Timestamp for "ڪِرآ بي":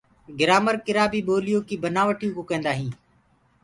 0.85-1.19